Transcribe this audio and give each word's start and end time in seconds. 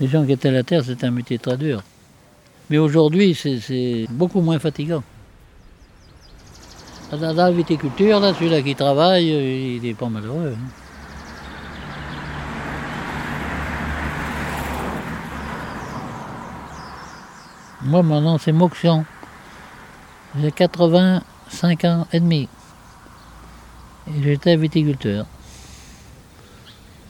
Les 0.00 0.08
gens 0.08 0.24
qui 0.24 0.32
étaient 0.32 0.48
à 0.48 0.52
la 0.52 0.62
terre, 0.62 0.82
c'était 0.82 1.06
un 1.06 1.10
métier 1.10 1.38
très 1.38 1.58
dur. 1.58 1.82
Mais 2.70 2.78
aujourd'hui, 2.78 3.34
c'est 3.34 4.06
beaucoup 4.08 4.40
moins 4.40 4.58
fatigant. 4.58 5.02
Dans 7.12 7.32
la 7.34 7.50
viticulture, 7.50 8.20
là, 8.20 8.32
celui-là 8.32 8.62
qui 8.62 8.74
travaille, 8.74 9.28
il 9.28 9.82
n'est 9.82 9.94
pas 9.94 10.08
malheureux. 10.08 10.54
Hein. 10.56 10.70
Moi, 17.82 18.02
mon 18.02 18.20
nom, 18.20 18.38
c'est 18.38 18.52
Moxion. 18.52 19.04
J'ai 20.40 20.52
85 20.52 21.84
ans 21.84 22.06
et 22.12 22.20
demi. 22.20 22.48
Et 24.06 24.22
j'étais 24.22 24.56
viticulteur. 24.56 25.26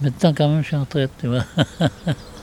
Maintenant, 0.00 0.32
quand 0.32 0.48
même, 0.48 0.62
je 0.62 0.68
suis 0.68 0.76
en 0.76 0.80
retraite, 0.80 1.10
tu 1.20 1.26
vois. 1.26 1.44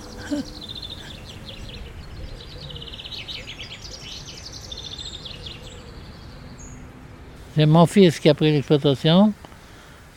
C'est 7.56 7.66
mon 7.66 7.86
fils 7.88 8.20
qui 8.20 8.30
a 8.30 8.36
pris 8.36 8.52
l'exploitation. 8.52 9.34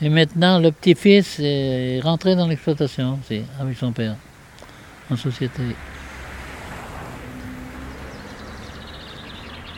Et 0.03 0.09
maintenant, 0.09 0.59
le 0.59 0.73
petit-fils 0.73 1.39
est 1.41 2.01
rentré 2.03 2.37
dans 2.37 2.47
l'exploitation 2.47 3.19
aussi, 3.21 3.43
avec 3.59 3.77
son 3.77 3.93
père, 3.93 4.17
en 5.11 5.17
société. 5.17 5.63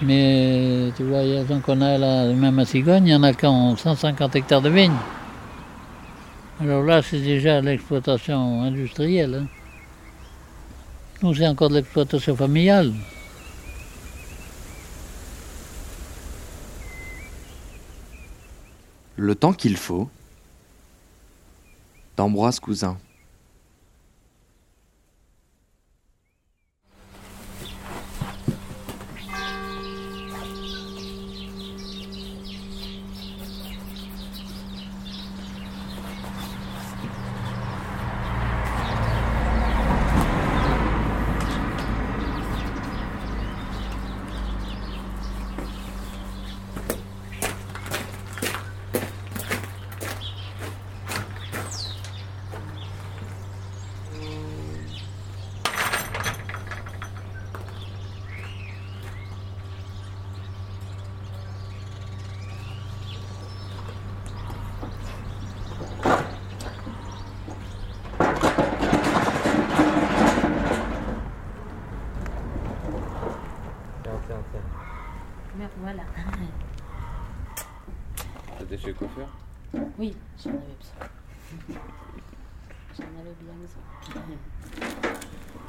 Mais 0.01 0.91
tu 0.97 1.05
vois, 1.05 1.23
il 1.23 1.35
y 1.35 1.37
a 1.37 1.47
gens 1.47 1.61
qu'on 1.61 1.81
a 1.81 1.99
là, 1.99 2.27
même 2.27 2.59
à 2.59 2.65
Cigogne, 2.65 3.07
il 3.07 3.13
y 3.13 3.15
en 3.15 3.23
a 3.23 3.33
qui 3.33 3.47
ont 3.47 3.77
150 3.77 4.35
hectares 4.37 4.63
de 4.63 4.69
vignes. 4.69 4.91
Alors 6.61 6.83
là, 6.83 7.03
c'est 7.03 7.21
déjà 7.21 7.61
l'exploitation 7.61 8.63
industrielle. 8.63 9.43
Hein. 9.43 9.62
Nous, 11.23 11.35
c'est 11.35 11.47
encore 11.47 11.69
de 11.69 11.77
l'exploitation 11.77 12.35
familiale. 12.35 12.93
Le 19.17 19.35
temps 19.37 19.53
qu'il 19.53 19.77
faut 19.77 20.11
d'Ambroise 22.17 22.59
Cousin. 22.59 22.99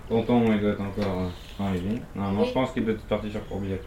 Tonton, 0.10 0.52
il 0.54 0.60
doit 0.60 0.72
être 0.72 0.82
encore 0.82 1.32
en 1.60 1.72
ligne. 1.72 2.02
Non, 2.16 2.32
non, 2.32 2.42
Oui. 2.42 2.48
je 2.50 2.54
pense 2.54 2.72
qu'il 2.72 2.84
doit 2.86 2.94
être 2.94 3.04
parti 3.06 3.32
sur 3.32 3.48
Courbillac. 3.48 3.80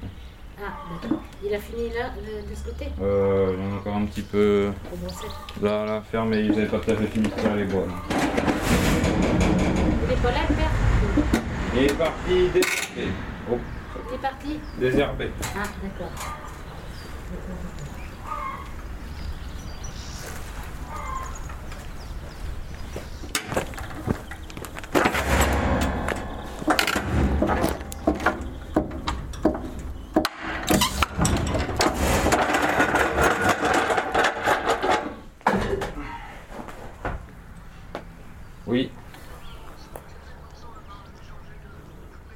Ah, 0.58 0.72
d'accord. 1.02 1.20
Il 1.44 1.54
a 1.54 1.58
fini 1.58 1.90
là, 1.90 2.08
de, 2.16 2.48
de 2.50 2.54
ce 2.54 2.64
côté? 2.64 2.86
Euh, 3.02 3.54
il 3.56 3.62
y 3.62 3.66
en 3.68 3.72
a 3.72 3.78
encore 3.78 3.96
un 3.96 4.06
petit 4.06 4.22
peu 4.22 4.70
Au 4.92 4.96
brosser. 4.96 5.26
là, 5.62 5.84
là, 5.84 6.02
ferme, 6.10 6.30
mais 6.30 6.44
ils 6.46 6.50
n'avaient 6.52 6.66
pas 6.66 6.78
tout 6.78 6.90
à 6.92 6.96
fait 6.96 7.06
fini 7.06 7.28
de 7.28 7.34
tirer 7.34 7.56
les 7.56 7.64
bois. 7.64 7.84
là. 7.86 8.16
Il 10.06 10.12
est 10.12 10.22
pas 10.22 10.30
là, 10.32 10.38
le 10.48 10.54
père? 10.54 10.70
Il 11.74 11.82
est 11.82 11.94
parti 11.98 12.48
désherbé. 12.54 13.12
Oh, 13.52 13.58
Il 14.08 14.14
est 14.14 14.18
parti? 14.18 14.60
Désherbé. 14.80 15.30
Ah, 15.54 15.62
d'accord. 15.82 16.12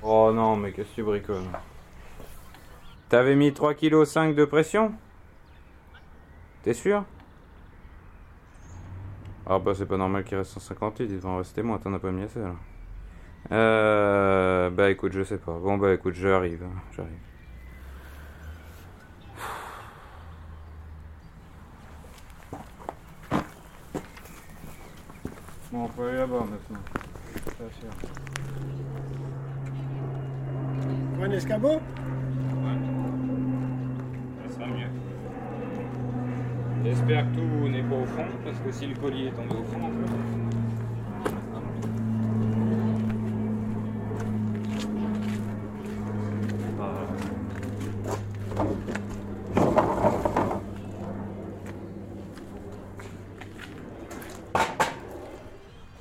Oh 0.02 0.32
non, 0.32 0.56
mais 0.56 0.72
qu'est-ce 0.72 0.90
que 0.90 0.94
tu 0.94 1.02
bricoles 1.02 1.42
T'avais 3.08 3.34
mis 3.34 3.50
3,5 3.50 4.30
kg 4.30 4.34
de 4.34 4.44
pression? 4.44 4.92
T'es 6.62 6.74
sûr? 6.74 7.04
Ah 9.46 9.58
bah 9.58 9.72
c'est 9.74 9.86
pas 9.86 9.96
normal 9.96 10.24
qu'il 10.24 10.38
reste 10.38 10.52
150 10.52 11.00
litres, 11.00 11.12
il 11.12 11.16
devrait 11.16 11.32
en 11.32 11.38
rester 11.38 11.62
moins, 11.62 11.78
t'en 11.78 11.92
as 11.92 11.98
pas 11.98 12.12
mis 12.12 12.22
assez 12.22 12.38
là. 12.38 12.54
Euh... 13.50 14.70
Bah 14.70 14.90
écoute, 14.90 15.12
je 15.12 15.24
sais 15.24 15.38
pas. 15.38 15.58
Bon 15.58 15.76
bah 15.76 15.92
écoute, 15.92 16.14
j'arrive, 16.14 16.62
hein, 16.62 16.80
j'arrive. 16.94 17.18
Bon, 25.72 25.84
on 25.84 25.88
peut 25.88 26.08
aller 26.08 26.18
là-bas 26.18 26.46
maintenant. 26.50 26.80
Ça 27.58 27.64
va 27.64 27.70
faire. 27.70 27.90
Un 31.22 31.30
escabeau 31.32 31.80
Ça 34.42 34.54
sera 34.54 34.66
mieux. 34.66 34.88
J'espère 36.82 37.30
que 37.30 37.36
tout 37.36 37.68
n'est 37.68 37.82
pas 37.82 37.96
au 37.96 38.06
fond, 38.06 38.24
parce 38.42 38.58
que 38.58 38.69
si 38.80 38.86
le 38.86 38.94
collier 38.94 39.26
est 39.26 39.32
tombé 39.32 39.54
au 39.56 39.64
fond, 39.64 39.78
on 39.84 39.90
peut- 39.90 41.20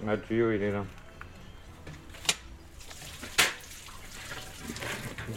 Ah, 0.07 0.15
le 0.15 0.21
tuyau, 0.21 0.51
il 0.51 0.63
est 0.63 0.71
là. 0.71 0.85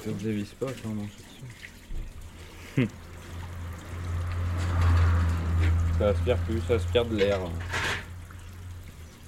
Ça 0.05 0.11
ne 0.11 0.15
dévisse 0.15 0.55
pas, 0.55 0.69
ça, 0.69 0.75
on 0.87 0.99
en 1.03 1.07
Ça 6.03 6.09
aspire 6.09 6.37
plus, 6.39 6.61
ça 6.63 6.75
aspire 6.75 7.05
de 7.05 7.15
l'air. 7.15 7.39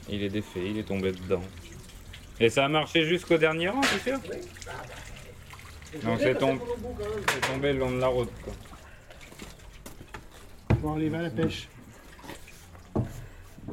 Il 0.08 0.24
est 0.24 0.28
défait, 0.28 0.70
il 0.70 0.76
est 0.76 0.82
tombé 0.82 1.12
dedans. 1.12 1.40
Et 2.40 2.50
ça 2.50 2.64
a 2.64 2.68
marché 2.68 3.06
jusqu'au 3.06 3.38
dernier 3.38 3.68
rang, 3.68 3.80
c'est 3.84 4.02
sûr 4.10 4.18
Donc 6.02 6.18
c'est 6.18 6.34
tom- 6.34 6.58
c'est 7.28 7.40
tombé 7.52 7.72
le 7.74 7.78
long 7.78 7.92
de 7.92 8.00
la 8.00 8.08
route. 8.08 8.32
Quoi. 8.42 8.52
Bon, 10.82 10.94
aller 10.96 11.10
vers 11.10 11.22
la 11.22 11.30
pêche. 11.30 11.68
Bon, 12.96 13.06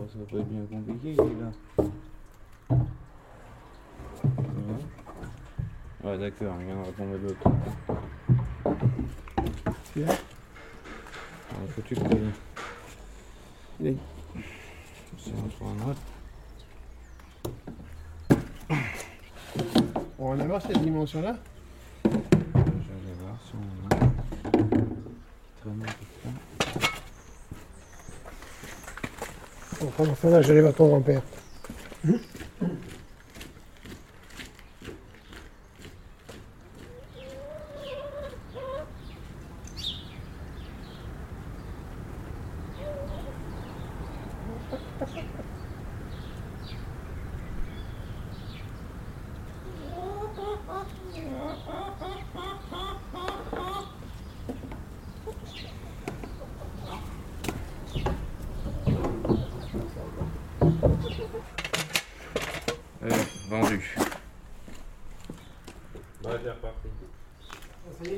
ça 0.08 0.20
va 0.20 0.26
pas 0.30 0.38
être 0.38 0.48
bien 0.48 0.66
compliqué, 0.70 1.14
il 1.14 1.20
est 1.20 1.42
là. 1.42 1.52
Ouais, 6.04 6.18
d'accord, 6.20 6.56
il 6.60 6.66
viendra 6.68 6.92
tomber 6.92 7.18
de 7.18 7.24
l'autre. 7.30 7.50
Celui-là 9.92 10.14
Ouais, 10.14 11.68
faut-tu 11.76 11.96
que 11.96 12.00
t'ailles. 12.02 12.20
Oui. 12.22 12.51
C'est 13.80 13.96
entre 15.34 15.64
un 15.64 15.80
autre. 15.90 16.02
On 20.20 20.40
a 20.40 20.46
voir 20.46 20.62
cette 20.62 20.82
dimension-là 20.82 21.36
Je 22.04 22.10
vais 22.10 22.16
aller 22.16 23.16
voir 23.20 23.36
si 23.44 23.54
on 23.56 23.60
a. 23.88 23.90
Traîne 25.62 25.84
quelque 25.84 26.16
part. 26.24 26.40
On 29.82 29.86
prend 29.88 30.08
enfin 30.12 30.30
là, 30.30 30.42
j'allais 30.42 30.62
voir 30.62 30.74
ton 30.74 30.88
grand-père. 30.90 31.22
Bah, 66.24 66.32
j'ai 66.44 66.50
reparti. 66.50 66.88
Ça 68.04 68.10
y 68.10 68.14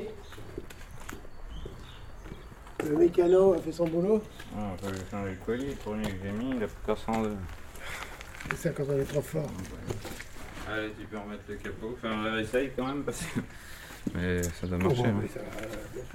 est 3.04 3.10
Le 3.34 3.40
mécano 3.40 3.54
a 3.54 3.58
fait 3.58 3.72
son 3.72 3.86
boulot. 3.86 4.22
Ah, 4.56 4.76
le 5.24 5.34
collier. 5.44 5.70
Le 5.70 5.74
premier 5.74 6.04
que 6.04 6.16
j'ai 6.22 6.30
mis, 6.30 6.50
il 6.56 6.62
a 6.62 6.66
plus 6.66 6.76
qu'à 6.86 6.94
102. 6.94 7.36
C'est 8.50 8.56
ça 8.56 8.70
quand 8.70 8.84
on 8.88 9.00
est 9.00 9.04
trop 9.04 9.22
fort. 9.22 9.50
Allez, 10.70 10.92
tu 10.98 11.06
peux 11.06 11.18
remettre 11.18 11.42
le 11.48 11.56
capot. 11.56 11.96
Enfin, 11.98 12.14
on 12.32 12.38
essaye 12.38 12.70
quand 12.76 12.86
même 12.86 13.02
parce 13.02 13.22
que. 13.22 13.40
Mais 14.14 14.42
ça 14.42 14.66
doit 14.66 14.78
marcher. 14.78 15.02
mais 15.02 15.28
ça 15.28 15.40
va, 15.40 15.46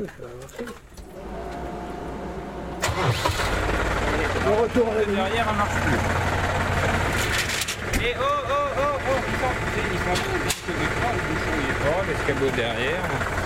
ça 0.07 0.23
marcher. 0.39 0.65
Le 4.45 4.51
retour 4.61 4.87
à 4.87 4.93
la 4.93 4.99
Le 4.99 5.05
derrière, 5.15 5.47
elle 5.49 5.57
marche 5.57 5.77
plus. 5.81 5.99
Et 8.05 8.13
oh, 8.17 8.23
oh, 8.23 8.53
oh, 8.77 8.97
oh, 9.09 9.19
ils 9.27 9.39
sont, 9.39 9.53
ils 9.91 9.99
sont 9.99 10.15
tous 10.23 10.39
vite 10.45 10.63
des 10.67 10.85
fois, 10.85 11.11
le 11.11 11.19
bouchon 11.27 11.53
il 11.57 11.67
est 11.69 11.79
pas, 11.83 11.99
l'escabeau 12.07 12.49
derrière. 12.55 13.38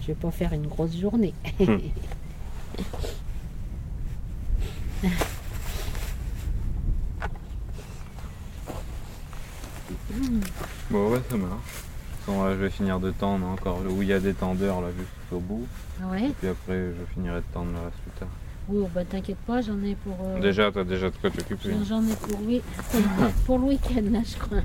Je 0.00 0.06
vais 0.08 0.14
pas 0.14 0.30
faire 0.30 0.52
une 0.52 0.66
grosse 0.66 0.96
journée. 0.96 1.34
Bon, 10.90 11.10
ouais, 11.12 11.20
ça 11.30 11.36
marche. 11.36 11.84
Bon, 12.26 12.44
là, 12.44 12.52
je 12.54 12.60
vais 12.60 12.70
finir 12.70 13.00
de 13.00 13.10
tendre 13.12 13.46
encore 13.46 13.80
où 13.88 14.02
il 14.02 14.08
y 14.08 14.12
a 14.12 14.20
des 14.20 14.34
tendeurs 14.34 14.80
là 14.80 14.88
juste 14.96 15.10
au 15.32 15.38
bout. 15.38 15.66
Ah 16.02 16.08
ouais 16.10 16.30
Puis 16.38 16.48
après, 16.48 16.74
je 16.98 17.14
finirai 17.14 17.36
de 17.38 17.44
tendre 17.52 17.70
le 17.72 17.78
reste 17.78 17.96
plus 17.98 18.18
tard. 18.18 18.28
Oui, 18.68 18.84
bah 18.94 19.04
t'inquiète 19.04 19.38
pas, 19.38 19.60
j'en 19.62 19.82
ai 19.82 19.94
pour. 19.96 20.16
euh, 20.24 20.40
Déjà, 20.40 20.70
t'as 20.70 20.84
déjà 20.84 21.10
de 21.10 21.16
quoi 21.16 21.30
t'occuper. 21.30 21.70
j'en- 21.72 21.84
J'en 21.84 22.02
ai 22.08 22.14
pour, 22.14 22.38
oui, 22.46 22.62
pour 23.46 23.58
le 23.58 23.64
week-end 23.64 24.02
là, 24.10 24.20
je 24.24 24.36
crois. 24.38 24.58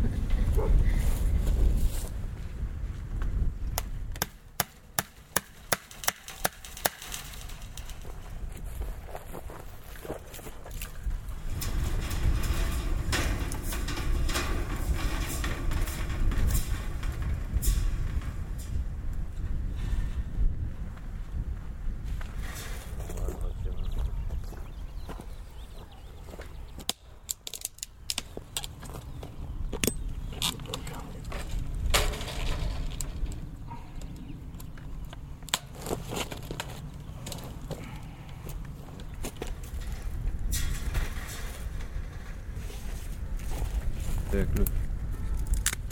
C'est 44.32 44.38
avec 44.38 44.58
le. 44.58 44.66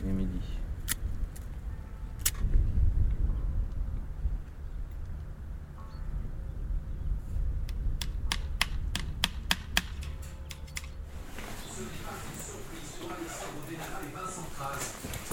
Il 0.03 0.09
est 0.09 0.13
midi. 0.13 0.39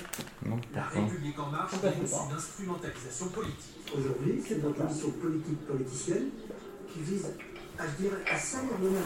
Non, 0.46 0.60
La 0.74 0.84
République 0.84 1.38
en 1.38 1.50
marche 1.50 1.72
dénonce 1.80 2.12
une 2.30 2.36
instrumentalisation 2.36 3.26
politique. 3.28 3.76
Aujourd'hui, 3.96 4.42
c'est 4.46 4.54
une 4.54 4.74
commission 4.74 5.10
politique 5.10 5.66
politicienne 5.66 6.28
qui 6.92 7.00
vise 7.00 7.26
à, 7.78 7.84
je 7.86 8.02
dirais, 8.02 8.22
à 8.30 8.38
salir 8.38 8.70
l'honneur 8.80 9.02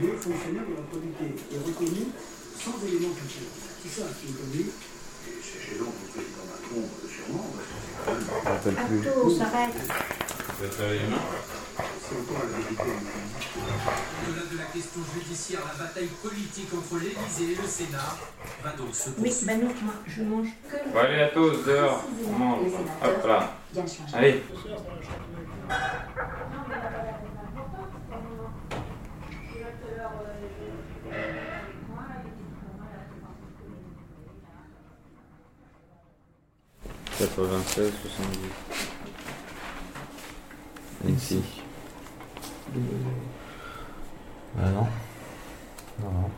des 0.00 0.08
fonctionnaires 0.16 0.66
de 0.66 0.74
l'autorité 0.74 1.36
et 1.52 1.58
reconnus 1.58 2.08
sans 2.58 2.76
élément 2.86 3.12
culturel. 3.14 3.48
C'est 3.82 4.00
ça 4.00 4.06
qui 4.20 4.26
est 4.32 4.36
conduit. 4.36 4.70
Et 4.70 5.40
c'est 5.42 5.60
gênant 5.74 5.90
pour 5.90 6.06
le 6.06 6.12
président 6.12 6.44
Macron, 6.46 6.82
euh, 6.86 7.08
sûrement, 7.08 7.46
parce 7.54 7.66
que 7.66 7.76
c'est 7.82 7.94
quand 8.04 8.12
même 8.12 8.22
Je 8.22 8.26
me 8.26 8.54
rappelle 8.54 8.74
plus. 8.86 9.00
Bateau, 9.02 9.30
s'arrête. 9.30 9.74
C'est 12.06 12.14
encore 12.16 12.38
la 12.46 12.56
vérité. 12.56 12.82
Au-delà 14.28 14.44
de 14.52 14.56
la 14.58 14.64
question 14.72 15.00
judiciaire, 15.14 15.60
la 15.66 15.84
bataille 15.86 16.10
politique 16.22 16.68
entre 16.72 16.94
l'Élysée 17.02 17.52
et 17.52 17.62
le 17.62 17.68
Sénat 17.68 18.16
va 18.62 18.70
donc 18.72 18.94
se 18.94 19.08
Oui, 19.10 19.14
poursuivre. 19.28 19.46
ben 19.46 19.60
non, 19.60 19.72
moi, 19.82 19.94
je 20.06 20.22
mange 20.22 20.48
que. 20.70 20.76
Bon, 20.92 20.98
allez, 21.00 21.16
la 21.16 21.28
toast 21.28 21.66
dehors. 21.66 22.04
On 22.26 22.32
mange. 22.38 22.72
Hop 23.04 23.26
là. 23.26 23.56
Bien 23.72 23.86
sûr. 23.86 24.02
Allez. 24.14 24.42
Quatre-vingt-seize, 37.36 37.92
soixante-dix. 38.00 38.50
Ici. 41.14 41.42
Ah 44.58 44.70
non. 44.70 44.86
Non, 46.02 46.10
non. 46.12 46.30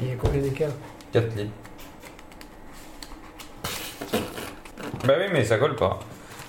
Il 0.00 0.08
y 0.08 0.12
a 0.12 0.14
combien 0.16 0.40
d'écart? 0.40 0.70
4 1.12 1.36
litres. 1.36 1.50
Bah 5.04 5.14
oui, 5.18 5.26
mais 5.30 5.44
ça 5.44 5.58
colle 5.58 5.76
pas. 5.76 6.00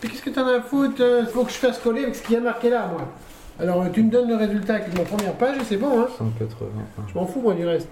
Mais 0.01 0.09
qu'est-ce 0.09 0.21
que 0.21 0.29
t'en 0.29 0.47
as 0.47 0.59
à 0.59 0.61
foutre 0.61 1.01
euh, 1.01 1.25
Faut 1.25 1.43
que 1.43 1.51
je 1.51 1.57
fasse 1.57 1.79
coller 1.79 2.03
avec 2.03 2.15
ce 2.15 2.21
qu'il 2.21 2.35
y 2.35 2.37
a 2.37 2.41
marqué 2.41 2.69
là, 2.69 2.87
moi. 2.87 3.09
Alors, 3.59 3.81
euh, 3.81 3.89
tu 3.89 4.03
me 4.03 4.09
donnes 4.09 4.29
le 4.29 4.35
résultat 4.35 4.75
avec 4.75 4.97
ma 4.97 5.03
première 5.03 5.33
page 5.33 5.57
et 5.57 5.65
c'est 5.65 5.77
bon, 5.77 5.99
hein 5.99 6.07
180. 6.17 6.69
Je 7.09 7.13
m'en 7.13 7.27
fous, 7.27 7.41
moi, 7.41 7.53
du 7.55 7.65
reste. 7.65 7.89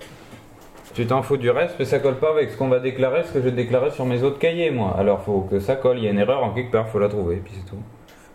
Tu 0.93 1.05
t'en 1.07 1.21
fous 1.21 1.37
du 1.37 1.49
reste, 1.49 1.75
mais 1.79 1.85
ça 1.85 1.99
colle 1.99 2.15
pas 2.17 2.31
avec 2.31 2.49
ce 2.51 2.57
qu'on 2.57 2.67
va 2.67 2.79
déclarer, 2.79 3.23
ce 3.23 3.31
que 3.33 3.41
je 3.41 3.49
déclarais 3.49 3.91
sur 3.91 4.05
mes 4.05 4.23
autres 4.23 4.39
cahiers, 4.39 4.71
moi. 4.71 4.93
Alors 4.97 5.21
faut 5.21 5.41
que 5.49 5.59
ça 5.59 5.75
colle, 5.77 5.97
il 5.99 6.03
y 6.03 6.07
a 6.07 6.11
une 6.11 6.19
erreur 6.19 6.43
en 6.43 6.51
quelque 6.51 6.71
part, 6.71 6.89
faut 6.89 6.99
la 6.99 7.07
trouver, 7.07 7.37
puis 7.37 7.53
c'est 7.55 7.65
tout. 7.65 7.77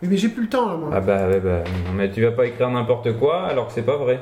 Mais, 0.01 0.07
mais 0.09 0.17
j'ai 0.17 0.29
plus 0.29 0.43
le 0.43 0.49
temps, 0.49 0.67
là, 0.67 0.75
moi. 0.75 0.89
Ah 0.91 0.99
bah 1.01 1.27
ouais, 1.27 1.39
bah, 1.39 1.63
mais 1.95 2.09
tu 2.09 2.23
vas 2.23 2.31
pas 2.31 2.45
écrire 2.47 2.69
n'importe 2.69 3.13
quoi 3.19 3.45
alors 3.45 3.67
que 3.67 3.73
c'est 3.73 3.85
pas 3.85 3.97
vrai. 3.97 4.19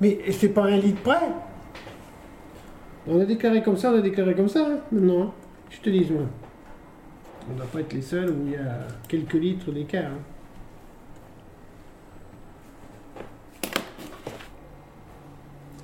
Mais 0.00 0.18
c'est 0.30 0.48
pas 0.50 0.64
un 0.64 0.76
litre 0.76 1.02
près. 1.02 1.18
On 3.06 3.20
a 3.20 3.24
déclaré 3.24 3.62
comme 3.62 3.76
ça, 3.76 3.90
on 3.92 3.98
a 3.98 4.00
déclaré 4.00 4.34
comme 4.34 4.48
ça, 4.48 4.60
hein, 4.60 4.78
maintenant. 4.92 5.22
hein. 5.24 5.32
Je 5.70 5.80
te 5.80 5.90
dis, 5.90 6.06
moi. 6.10 6.22
On 7.50 7.54
doit 7.56 7.66
pas 7.66 7.80
être 7.80 7.92
les 7.92 8.02
seuls 8.02 8.30
où 8.30 8.46
il 8.46 8.52
y 8.52 8.56
a 8.56 8.78
quelques 9.08 9.32
litres 9.34 9.70
d'écart. 9.72 10.04
hein. 10.04 10.37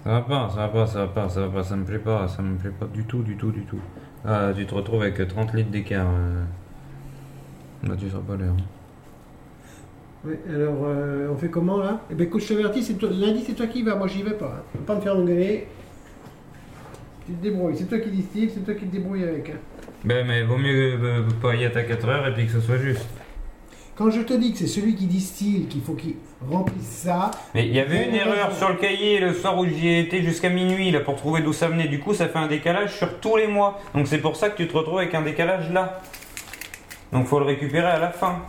Ça 0.05 0.11
va 0.11 0.21
pas, 0.21 0.51
ça 0.51 0.57
va 0.57 0.69
pas, 0.69 0.87
ça 0.87 0.99
va 1.01 1.07
pas, 1.09 1.29
ça 1.29 1.41
va 1.41 1.49
pas, 1.49 1.63
ça 1.65 1.77
me 1.77 1.85
plaît 1.85 1.99
pas, 1.99 2.29
ça 2.29 2.43
me 2.43 2.57
plaît 2.59 2.71
pas 2.79 2.87
du 2.87 3.05
tout, 3.05 3.23
du 3.23 3.37
tout, 3.37 3.51
du 3.51 3.63
tout. 3.63 3.81
Ah, 4.27 4.51
tu 4.55 4.67
te 4.67 4.75
retrouves 4.75 5.03
avec 5.03 5.27
30 5.27 5.55
litres 5.55 5.71
d'écart. 5.71 6.07
euh. 6.11 6.45
Bah 7.85 7.95
tu 7.99 8.09
seras 8.11 8.21
pas 8.21 8.37
l'air. 8.37 8.53
Ouais, 10.27 10.39
alors, 10.49 10.85
euh, 10.87 11.29
on 11.33 11.37
fait 11.37 11.49
comment, 11.51 11.79
là? 11.79 12.01
Eh 12.11 12.15
ben, 12.15 12.27
écoute, 12.27 12.43
je 12.43 12.49
t'avertis, 12.49 12.83
c'est 12.83 12.95
toi- 12.95 13.11
lundi, 13.11 13.43
c'est 13.47 13.53
toi 13.55 13.67
qui 13.67 13.81
y 13.81 13.83
vas, 13.83 13.95
moi, 13.95 14.07
j'y 14.07 14.23
vais 14.23 14.33
pas. 14.35 14.57
Hein. 14.59 14.63
Faut 14.73 14.79
pas 14.85 14.97
me 14.97 15.01
faire 15.01 15.17
engueuler. 15.17 15.69
Tu 17.27 17.33
te 17.33 17.43
débrouilles, 17.43 17.77
c'est 17.77 17.85
toi 17.89 17.99
qui 17.99 18.11
distille, 18.11 18.51
c'est 18.53 18.61
toi 18.61 18.75
qui 18.75 18.87
te 18.87 18.93
débrouilles 18.93 19.25
avec. 19.25 19.51
hein. 19.51 19.59
Ben 20.05 20.27
mais 20.27 20.43
vaut 20.45 20.59
mieux 20.59 20.99
euh, 21.03 21.23
pas 21.41 21.55
y 21.55 21.65
être 21.65 21.77
à 21.79 21.83
4 21.83 22.07
heures 22.09 22.27
et 22.27 22.35
puis 22.35 22.45
que 22.47 22.53
ce 22.53 22.61
soit 22.61 22.77
juste. 22.77 23.07
Quand 23.97 24.11
je 24.11 24.23
te 24.23 24.35
dis 24.35 24.53
que 24.53 24.59
c'est 24.59 24.67
celui 24.67 24.97
qui 24.97 25.07
distille 25.07 25.67
qu'il 25.67 25.81
faut 25.81 25.93
qu'il 25.95 26.17
remplisse 26.51 27.05
ça. 27.05 27.31
Mais 27.55 27.67
il 27.67 27.73
y 27.73 27.79
avait 27.79 28.09
une 28.09 28.15
erreur 28.17 28.53
sur 28.53 28.69
le 28.69 28.75
cahier 28.75 29.21
le 29.21 29.33
soir 29.33 29.57
où 29.57 29.67
j'y 29.67 29.87
ai 29.87 30.01
été 30.01 30.21
jusqu'à 30.23 30.49
minuit 30.49 30.91
là 30.91 30.99
pour 30.99 31.15
trouver 31.15 31.43
d'où 31.43 31.53
ça 31.53 31.69
venait. 31.69 31.87
Du 31.87 32.01
coup, 32.01 32.13
ça 32.13 32.27
fait 32.27 32.39
un 32.39 32.49
décalage 32.49 32.97
sur 32.97 33.21
tous 33.21 33.37
les 33.37 33.47
mois. 33.47 33.79
Donc 33.95 34.09
c'est 34.09 34.19
pour 34.19 34.35
ça 34.35 34.51
que 34.51 34.57
tu 34.57 34.67
te 34.67 34.77
retrouves 34.77 34.99
avec 34.99 35.15
un 35.15 35.23
décalage 35.23 35.71
là. 35.71 36.01
Donc 37.13 37.27
faut 37.27 37.39
le 37.39 37.45
récupérer 37.45 37.87
à 37.87 38.01
la 38.01 38.11
fin. 38.11 38.41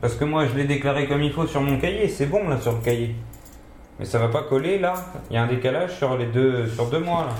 Parce 0.00 0.14
que 0.14 0.24
moi 0.24 0.46
je 0.46 0.56
l'ai 0.56 0.64
déclaré 0.64 1.06
comme 1.06 1.22
il 1.22 1.32
faut 1.32 1.46
sur 1.46 1.60
mon 1.60 1.78
cahier, 1.78 2.08
c'est 2.08 2.26
bon 2.26 2.48
là 2.48 2.58
sur 2.58 2.72
le 2.72 2.78
cahier. 2.78 3.14
Mais 3.98 4.06
ça 4.06 4.18
va 4.18 4.28
pas 4.28 4.44
coller 4.44 4.78
là. 4.78 4.94
Il 5.28 5.34
y 5.34 5.36
a 5.36 5.42
un 5.42 5.46
décalage 5.46 5.98
sur 5.98 6.16
les 6.16 6.26
deux 6.26 6.66
sur 6.68 6.86
deux 6.86 7.00
mois 7.00 7.26
là. 7.26 7.34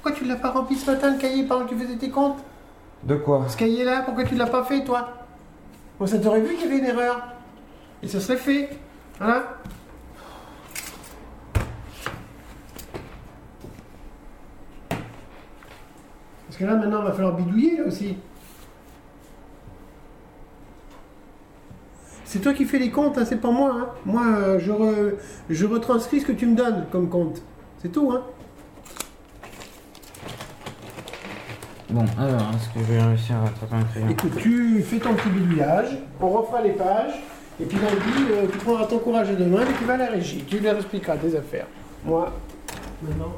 Pourquoi 0.00 0.12
tu 0.12 0.24
l'as 0.26 0.36
pas 0.36 0.52
rempli 0.52 0.76
ce 0.76 0.88
matin 0.88 1.12
le 1.12 1.20
cahier 1.20 1.42
pendant 1.44 1.64
que 1.64 1.70
tu 1.70 1.80
faisais 1.80 1.96
tes 1.96 2.10
comptes? 2.10 2.38
De 3.02 3.16
quoi? 3.16 3.46
Ce 3.48 3.56
cahier-là, 3.56 4.02
pourquoi 4.04 4.22
tu 4.22 4.36
l'as 4.36 4.46
pas 4.46 4.62
fait 4.62 4.84
toi? 4.84 5.08
Ça 6.06 6.18
t'aurait 6.18 6.40
vu 6.40 6.54
qu'il 6.56 6.64
y 6.64 6.68
avait 6.68 6.78
une 6.78 6.84
erreur. 6.86 7.22
Et 8.02 8.08
ça 8.08 8.20
serait 8.20 8.36
fait. 8.36 8.70
Hein 9.20 9.44
Parce 16.46 16.58
que 16.58 16.64
là, 16.64 16.74
maintenant, 16.76 17.00
il 17.00 17.04
va 17.06 17.12
falloir 17.12 17.34
bidouiller, 17.36 17.78
là 17.78 17.84
aussi. 17.86 18.16
C'est 22.24 22.40
toi 22.40 22.54
qui 22.54 22.64
fais 22.64 22.78
les 22.78 22.90
comptes, 22.90 23.18
hein, 23.18 23.24
c'est 23.26 23.40
pas 23.40 23.50
moi. 23.50 23.74
hein. 23.74 23.88
Moi, 24.06 24.22
euh, 24.26 24.58
je, 24.58 25.54
je 25.54 25.66
retranscris 25.66 26.20
ce 26.20 26.26
que 26.26 26.32
tu 26.32 26.46
me 26.46 26.56
donnes 26.56 26.86
comme 26.90 27.08
compte. 27.08 27.42
C'est 27.78 27.92
tout, 27.92 28.10
hein. 28.10 28.22
Bon, 31.92 32.06
alors, 32.18 32.40
est-ce 32.54 32.68
que 32.70 32.86
je 32.86 32.90
vais 32.90 33.02
réussir 33.02 33.36
à 33.36 33.48
attraper 33.48 33.74
un 33.76 33.84
crayon 33.84 34.08
Écoute, 34.08 34.32
tu 34.38 34.82
fais 34.82 34.96
ton 34.96 35.12
petit 35.12 35.28
bidouillage, 35.28 35.88
on 36.22 36.30
refera 36.30 36.62
les 36.62 36.70
pages, 36.70 37.22
et 37.60 37.66
puis 37.66 37.76
lundi, 37.76 38.32
euh, 38.32 38.46
tu 38.50 38.56
prendras 38.58 38.86
ton 38.86 38.98
courage 38.98 39.28
à 39.28 39.34
deux 39.34 39.44
mains 39.44 39.60
et 39.60 39.74
tu 39.78 39.84
vas 39.84 39.94
à 39.94 39.96
la 39.98 40.06
régie. 40.06 40.42
Tu 40.48 40.60
leur 40.60 40.76
expliqueras 40.76 41.18
tes 41.18 41.36
affaires. 41.36 41.66
Moi, 42.06 42.32
maintenant. 43.02 43.32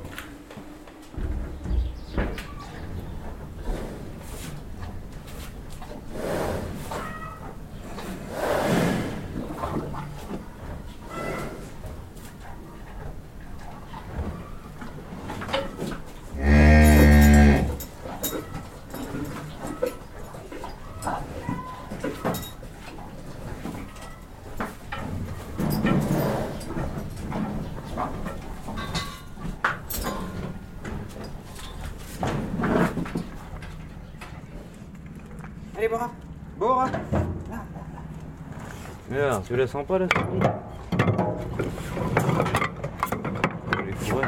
Allez, 35.77 35.89
Bora 35.89 36.11
Bora 36.57 36.87
Merde, 39.11 39.34
tu 39.47 39.57
la 39.57 39.67
sens 39.67 39.87
pas 39.87 39.99
Elle 39.99 40.09
est 43.89 43.93
fourrée. 43.95 44.27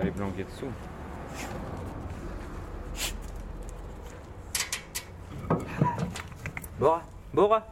Elle 0.00 0.08
est 0.08 0.10
planquée 0.10 0.44
dessous. 0.44 0.72
Bora 6.78 7.02
Bora 7.34 7.66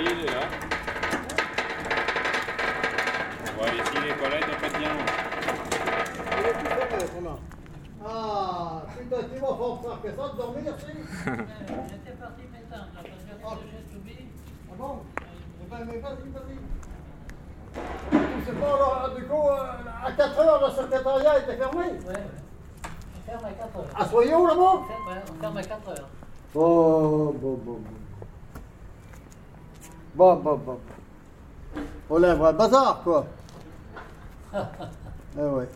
il 0.00 0.06
est 0.06 0.26
là. 0.26 0.46
Bon, 3.56 3.62
allez, 3.64 3.84
s'il 3.84 4.10
est 4.10 4.14
pas 4.14 4.28
là, 4.28 4.36
il 4.40 4.46
doit 4.46 4.56
pas 4.56 4.66
être 4.66 4.78
bien 4.78 4.88
long. 4.88 5.06
Ah, 8.06 8.82
putain, 8.96 9.16
tu 9.22 9.40
vas 9.40 9.54
faire 9.56 9.76
ça 9.82 9.98
que 10.02 10.08
ça 10.08 10.28
de 10.32 10.36
dormir, 10.36 10.74
c'est 10.78 10.86
J'étais 11.90 12.16
parti 12.18 12.42
m'éteindre, 12.52 12.88
parce 12.94 13.06
que 13.06 13.42
quand 13.42 13.56
j'ai 13.70 13.92
subi, 13.92 14.18
Ah 14.70 14.74
bon 14.78 14.92
Eh 15.60 15.70
ben, 15.70 15.78
mais 15.86 15.98
vas-y, 15.98 16.30
vas-y. 16.30 16.56
Tu 18.10 18.44
sais 18.46 18.52
pas, 18.52 18.66
alors, 18.66 19.12
du 19.16 19.24
coup, 19.24 19.48
euh, 19.48 20.06
à 20.06 20.12
4 20.12 20.38
heures, 20.38 20.68
le 20.68 20.82
secrétariat 20.82 21.38
était 21.40 21.56
fermé. 21.56 21.78
ouais, 21.78 21.88
ouais. 22.08 22.26
On 23.16 23.30
ferme 23.30 23.44
à 23.44 23.50
4 23.50 23.76
heures. 23.76 24.00
À 24.00 24.06
Soyaux, 24.06 24.46
là-bas 24.46 24.60
On 24.60 24.84
ferme, 24.84 25.08
ouais, 25.08 25.22
on 25.30 25.40
ferme 25.40 25.56
à 25.56 25.62
4 25.62 25.88
heures. 25.88 26.08
Oh, 26.54 27.34
bon, 27.38 27.54
bon, 27.62 27.72
bon. 27.72 27.98
Bon, 30.18 30.34
bon, 30.34 30.56
bon. 30.56 30.78
On 32.10 32.20
a 32.24 32.32
un 32.32 32.34
vrai 32.34 32.52
bazar, 32.52 33.02
quoi. 33.04 33.24
eh 35.38 35.40
ouais. 35.40 35.68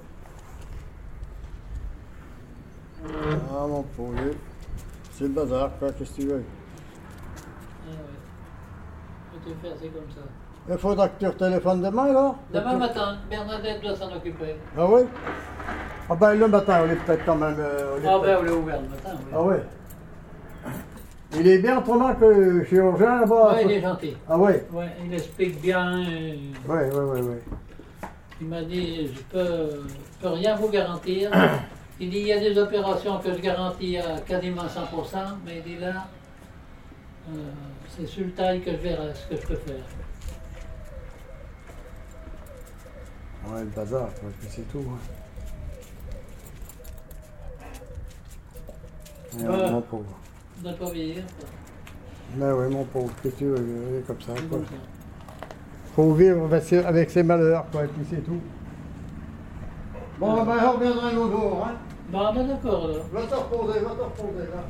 Ah, 3.05 3.67
mon 3.69 3.85
pauvre. 3.85 4.17
C'est 5.13 5.25
le 5.25 5.31
bazar, 5.31 5.71
quoi, 5.79 5.93
qu'est-ce 5.93 6.11
que 6.17 6.23
tu 6.23 6.27
veux? 6.27 6.45
Ah 7.87 7.91
ouais. 7.93 9.39
Te 9.45 9.61
faire, 9.65 9.77
c'est 9.81 9.89
comme 9.91 10.11
ça. 10.11 10.23
Il 10.69 10.77
faudra 10.77 11.09
que 11.09 11.21
tu 11.21 11.27
retéléphones 11.29 11.83
demain, 11.83 12.07
alors 12.07 12.37
Demain 12.53 12.79
matin, 12.79 13.19
Bernadette 13.31 13.81
doit 13.81 13.95
s'en 13.95 14.13
occuper. 14.13 14.57
Ah 14.77 14.87
oui 14.89 15.03
Ah 16.11 16.17
ben, 16.17 16.35
le 16.35 16.49
matin, 16.49 16.83
on 16.85 16.91
est 16.91 16.97
peut-être 16.97 17.25
quand 17.25 17.37
même... 17.37 17.57
euh, 17.61 17.97
on 17.97 18.03
est 18.03 18.09
Ah 18.09 18.19
ben, 18.21 18.39
on 18.41 18.43
l'a 18.43 18.53
ouvert 18.55 18.81
le 18.83 18.89
matin, 18.89 19.11
oui. 19.15 19.33
Ah 19.33 19.43
ouais? 19.43 19.63
Il 21.35 21.49
est 21.49 21.59
bien 21.59 21.79
autrement 21.79 22.15
que 22.15 22.65
chirurgien, 22.65 23.21
là-bas 23.21 23.55
Ouais, 23.55 23.65
il 23.65 23.71
est 23.73 23.81
gentil. 23.81 24.17
Ah 24.29 24.39
ouais 24.39 24.67
Ouais, 24.73 24.89
il 25.05 25.15
explique 25.15 25.61
bien. 25.61 25.99
euh, 26.01 26.35
Ouais, 26.69 26.91
ouais, 26.91 27.05
ouais, 27.05 27.21
ouais. 27.23 27.43
Il 28.41 28.49
m'a 28.49 28.63
dit, 28.63 29.09
je 29.15 29.21
peux, 29.23 29.83
peux 30.21 30.29
rien 30.29 30.57
vous 30.57 30.69
garantir. 30.69 31.31
Il 32.01 32.11
dit, 32.11 32.19
il 32.19 32.27
y 32.27 32.33
a 32.33 32.41
des 32.41 32.59
opérations 32.59 33.19
que 33.21 33.33
je 33.33 33.39
garantis 33.39 33.97
à 33.97 34.19
quasiment 34.27 34.63
100%, 34.65 34.67
mais 35.47 35.59
il 35.59 35.63
dit 35.63 35.79
là, 35.79 36.07
euh, 37.31 37.35
c'est 37.87 38.07
sur 38.07 38.25
le 38.25 38.33
taille 38.33 38.61
que 38.61 38.73
je 38.73 38.77
verrai 38.79 39.13
ce 39.15 39.27
que 39.37 39.41
je 39.41 39.47
peux 39.47 39.55
faire. 39.55 39.85
Ouais, 43.47 43.61
le 43.61 43.67
bazar, 43.67 44.09
quoi, 44.21 44.31
puis 44.41 44.49
c'est 44.51 44.69
tout. 44.73 44.85
hein. 44.89 44.99
Ouais, 49.39 49.83
pauvre. 49.89 50.05
De 50.63 50.69
ne 50.69 50.75
pas 50.75 50.91
vieillir. 50.91 51.25
Ben 52.37 52.55
oui, 52.55 52.73
mon 52.73 52.85
pauvre, 52.85 53.13
qu'est-ce 53.21 53.35
que 53.35 53.39
tu 53.39 53.45
veux, 53.47 54.05
comme 54.07 54.21
ça, 54.21 54.33
quoi. 54.49 54.61
Faut 55.97 56.15
vivre 56.15 56.45
avec 56.45 56.63
ses, 56.63 56.85
avec 56.85 57.11
ses 57.11 57.25
malheurs, 57.25 57.67
quoi, 57.73 57.85
et 57.85 57.89
puis 57.89 58.07
c'est 58.09 58.25
tout. 58.25 58.41
Bon, 60.21 60.45
ben, 60.45 60.55
on 60.65 60.73
reviendra 60.73 61.09
un 61.09 61.17
autre 61.17 61.33
jour, 61.33 61.67
hein. 61.67 61.73
Bon, 62.11 62.33
ben 62.33 62.47
d'accord, 62.47 62.89
là. 62.89 62.95
Va 63.13 63.23
te 63.23 63.35
reposer, 63.35 63.81
va 63.81 63.91
te 63.91 64.03
reposer, 64.03 64.47
là. 64.55 64.65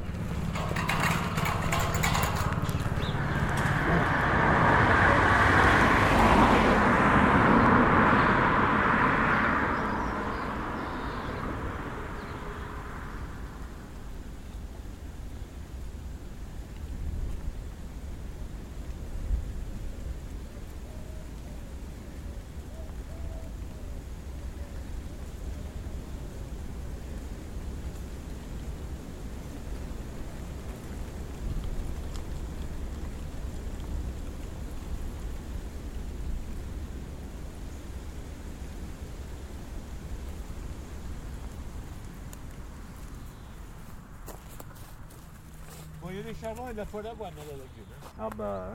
Bon, 46.03 46.09
il 46.11 46.17
y 46.17 46.21
a 46.21 46.23
des 46.25 46.35
charbons 46.35 46.69
et 46.69 46.73
de 46.73 46.79
la 46.79 46.85
poêle 46.85 47.07
à 47.07 47.15
dans 47.15 47.25
la 47.25 47.31
lagune. 47.31 47.93
hein. 48.03 48.07
Ah 48.21 48.29
bah. 48.37 48.69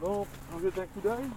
Bon, 0.00 0.26
on 0.54 0.60
jette 0.60 0.78
un 0.78 0.86
coup 0.86 1.00
d'œil. 1.02 1.28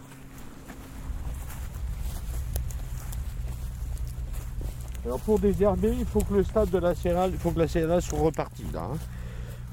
Alors 5.06 5.20
pour 5.20 5.38
désherber, 5.40 5.94
il 6.00 6.06
faut 6.06 6.22
que 6.22 6.34
le 6.34 6.44
stade 6.44 6.70
de 6.72 6.80
la 6.80 6.96
céréale, 6.96 7.32
il 7.34 7.38
faut 7.38 7.52
que 7.52 7.60
la 7.60 7.68
céréale 7.68 8.02
soit 8.02 8.20
repartie 8.20 8.66
là. 8.74 8.90
hein. 8.94 8.98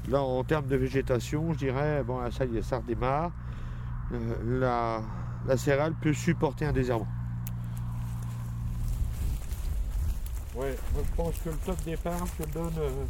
Là 0.09 0.21
en 0.21 0.43
termes 0.43 0.67
de 0.67 0.75
végétation, 0.75 1.53
je 1.53 1.57
dirais, 1.59 2.03
bon 2.03 2.19
là, 2.19 2.29
ça 2.29 2.45
y 2.45 2.57
est, 2.57 2.61
ça 2.61 2.77
redémarre. 2.77 3.31
Euh, 4.11 4.59
la, 4.59 5.01
la 5.47 5.57
céréale 5.57 5.93
peut 5.93 6.13
supporter 6.13 6.65
un 6.65 6.73
désherbant. 6.73 7.07
Ouais, 10.55 10.77
moi 10.93 11.03
je 11.03 11.15
pense 11.15 11.35
que 11.39 11.49
le 11.49 11.55
top 11.65 11.83
départ, 11.83 12.25
je 12.39 12.45
donne 12.53 12.73
euh, 12.77 13.05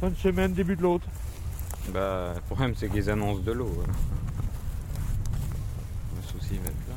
fin 0.00 0.10
de 0.10 0.16
semaine, 0.16 0.52
début 0.52 0.76
de 0.76 0.82
l'autre. 0.82 1.06
Bah, 1.92 2.32
le 2.34 2.40
problème 2.42 2.74
c'est 2.76 2.88
qu'ils 2.88 3.08
annoncent 3.10 3.40
de 3.42 3.52
l'eau. 3.52 3.82
hein. 3.86 3.92
Le 6.16 6.22
souci 6.22 6.58
va 6.58 6.68
être 6.68 6.88
là. 6.88 6.94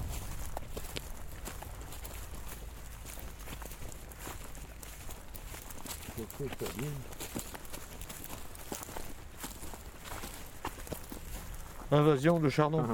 Invasion 11.92 12.40
de 12.40 12.50
chardon. 12.50 12.86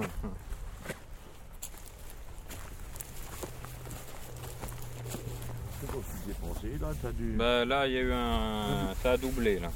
T'as 7.02 7.12
dû. 7.12 7.34
Bah 7.38 7.66
là, 7.66 7.88
il 7.88 7.94
y 7.94 7.98
a 7.98 8.02
eu 8.02 8.14
un. 8.14 8.94
Ça 9.02 9.12
a 9.14 9.18
doublé 9.18 9.60
là. 9.60 9.70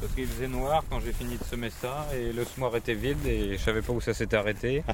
Parce 0.00 0.12
qu'il 0.14 0.26
faisait 0.26 0.48
noir 0.48 0.82
quand 0.90 1.00
j'ai 1.00 1.12
fini 1.12 1.36
de 1.36 1.44
semer 1.44 1.70
ça 1.70 2.06
et 2.14 2.32
le 2.32 2.44
semoir 2.44 2.76
était 2.76 2.94
vide 2.94 3.26
et 3.26 3.56
je 3.56 3.62
savais 3.62 3.82
pas 3.82 3.92
où 3.92 4.00
ça 4.00 4.12
s'était 4.12 4.36
arrêté. 4.36 4.84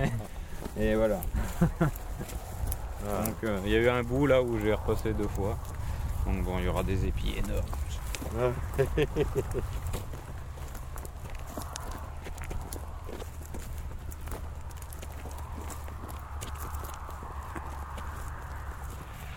et 0.78 0.94
voilà. 0.94 1.20
Donc 3.02 3.44
euh, 3.44 3.58
il 3.64 3.72
y 3.72 3.76
a 3.76 3.78
eu 3.78 3.88
un 3.88 4.02
bout 4.02 4.26
là 4.26 4.42
où 4.42 4.58
j'ai 4.60 4.72
repassé 4.72 5.12
deux 5.12 5.28
fois. 5.28 5.58
Donc 6.26 6.44
bon, 6.44 6.58
il 6.58 6.64
y 6.64 6.68
aura 6.68 6.82
des 6.82 7.06
épis 7.06 7.34
énormes. 7.36 7.64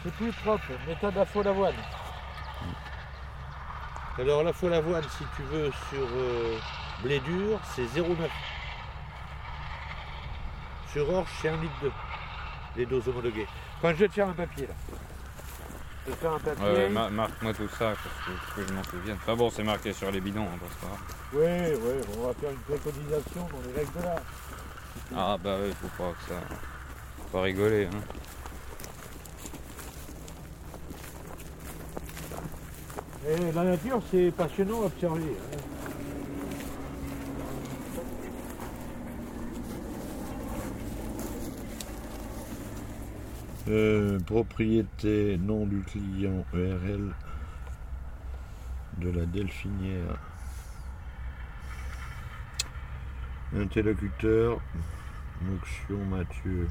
C'est 0.04 0.14
plus 0.14 0.32
propre, 0.34 0.72
méthode 0.88 1.18
à 1.18 1.26
faux 1.26 1.42
d'avoine. 1.42 1.74
Alors 4.18 4.44
la 4.44 4.54
faux 4.54 4.70
d'avoine, 4.70 5.04
si 5.04 5.24
tu 5.36 5.42
veux, 5.44 5.72
sur 5.90 6.08
euh, 6.16 6.58
blé 7.04 7.20
dur, 7.20 7.60
c'est 7.76 7.84
0,9. 7.84 8.16
Sur 10.92 11.10
orge, 11.14 11.28
c'est 11.42 11.50
1 11.50 11.58
litre 11.58 11.74
2. 11.82 11.92
Les 12.78 12.86
doses 12.86 13.08
homologuées. 13.10 13.48
Quand 13.82 13.90
je 13.90 13.96
vais 13.96 14.08
te 14.08 14.14
faire 14.14 14.30
un 14.30 14.34
papier 14.34 14.68
là. 14.68 14.74
Je 16.06 16.12
vais 16.12 16.16
te 16.16 16.22
faire 16.22 16.34
un 16.34 16.40
papier. 16.40 16.64
Ouais, 16.66 16.74
ouais, 16.74 16.90
ma- 16.90 17.10
marque-moi 17.10 17.54
tout 17.54 17.68
ça 17.68 17.94
parce 17.94 18.56
que, 18.56 18.62
que 18.62 18.68
je 18.68 18.74
m'en 18.74 18.84
souvienne. 18.84 19.18
Enfin 19.22 19.36
bon, 19.36 19.50
c'est 19.50 19.64
marqué 19.64 19.92
sur 19.92 20.10
les 20.12 20.22
bidons, 20.22 20.44
hein, 20.44 20.60
c'est 20.70 20.80
pas 20.80 20.88
grave. 20.88 21.00
Oui, 21.34 21.80
oui, 21.82 22.16
on 22.18 22.28
va 22.28 22.34
faire 22.36 22.52
une 22.52 22.58
préconisation 22.58 23.42
dans 23.52 23.68
les 23.68 23.80
règles 23.80 24.00
de 24.00 24.04
l'art. 24.04 24.22
Ah 25.16 25.38
bah 25.44 25.58
oui, 25.62 25.74
faut 25.82 26.04
pas 26.04 26.12
que 26.14 26.34
ça. 26.34 26.40
Faut 27.18 27.30
pas 27.38 27.42
rigoler. 27.42 27.88
Hein. 27.88 28.00
Et 33.28 33.52
la 33.54 33.64
nature, 33.64 34.02
c'est 34.12 34.32
passionnant 34.32 34.84
à 34.84 34.86
observer. 34.86 35.22
hein. 35.54 35.58
Euh, 43.68 44.20
propriété, 44.20 45.40
nom 45.40 45.66
du 45.66 45.82
client, 45.82 46.46
ERL 46.54 47.16
de 49.00 49.10
la 49.10 49.26
Delphinière. 49.26 50.20
Interlocuteur, 53.58 54.62
Moxion 55.42 56.06
Mathieu. 56.06 56.68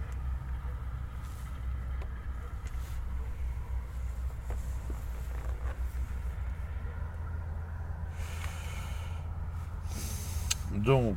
Donc, 10.84 11.16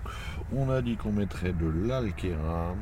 on 0.55 0.69
a 0.69 0.81
dit 0.81 0.95
qu'on 0.95 1.11
mettrait 1.11 1.53
de 1.53 1.87
l'alkéra. 1.87 2.73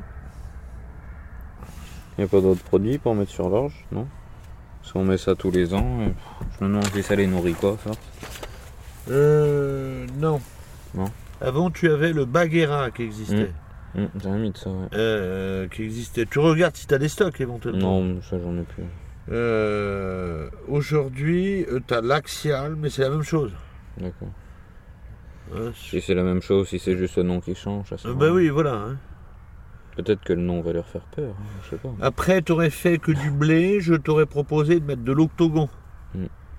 Y 2.18 2.22
a 2.22 2.26
pas 2.28 2.40
d'autres 2.40 2.62
produits 2.62 2.98
pour 2.98 3.14
mettre 3.14 3.30
sur 3.30 3.48
l'orge, 3.48 3.84
non? 3.92 4.06
Parce 4.80 4.92
qu'on 4.92 5.04
met 5.04 5.18
ça 5.18 5.34
tous 5.34 5.50
les 5.50 5.74
ans. 5.74 6.00
et 6.02 6.14
je 6.58 6.64
me 6.64 6.68
demande 6.70 6.86
si 6.86 7.02
ça 7.02 7.16
les 7.16 7.26
nourrit 7.26 7.54
pas, 7.54 7.76
ça. 7.84 7.90
Euh, 9.10 10.06
non. 10.18 10.40
Non. 10.94 11.10
Avant, 11.40 11.70
tu 11.70 11.90
avais 11.90 12.12
le 12.12 12.24
Baguera 12.24 12.90
qui 12.90 13.02
existait. 13.02 13.50
Hum, 13.96 14.08
J'ai 14.22 14.30
mis 14.30 14.50
de 14.50 14.56
ça, 14.56 14.70
ouais. 14.70 14.86
Euh, 14.94 15.68
qui 15.68 15.82
existait. 15.82 16.26
Tu 16.26 16.38
regardes 16.38 16.76
si 16.76 16.86
tu 16.86 16.94
as 16.94 16.98
des 16.98 17.08
stocks 17.08 17.40
éventuellement. 17.40 18.00
Non, 18.00 18.20
ça 18.22 18.38
j'en 18.38 18.56
ai 18.56 18.62
plus. 18.62 18.84
Euh, 19.30 20.48
Aujourd'hui, 20.68 21.66
tu 21.86 21.94
as 21.94 22.00
l'Axial, 22.00 22.76
mais 22.76 22.90
c'est 22.90 23.02
la 23.02 23.10
même 23.10 23.22
chose. 23.22 23.52
D'accord. 23.98 24.28
Si 25.74 26.00
c'est 26.00 26.14
la 26.14 26.22
même 26.22 26.42
chose, 26.42 26.68
si 26.68 26.78
c'est 26.78 26.96
juste 26.96 27.16
le 27.16 27.22
nom 27.22 27.40
qui 27.40 27.54
change, 27.54 27.94
ça 27.94 28.08
euh, 28.08 28.14
bah 28.14 28.30
oui, 28.30 28.48
voilà. 28.48 28.72
hein. 28.74 28.96
Peut-être 29.96 30.22
que 30.22 30.32
le 30.32 30.42
nom 30.42 30.60
va 30.60 30.72
leur 30.72 30.86
faire 30.86 31.02
peur, 31.14 31.34
hein, 31.38 31.44
je 31.64 31.70
sais 31.70 31.76
pas. 31.76 31.88
Après, 32.02 32.42
tu 32.42 32.52
aurais 32.52 32.68
fait 32.70 32.98
que 32.98 33.12
du 33.12 33.30
blé, 33.30 33.80
je 33.80 33.94
t'aurais 33.94 34.26
proposé 34.26 34.80
de 34.80 34.84
mettre 34.84 35.02
de 35.02 35.12
l'octogon. 35.12 35.68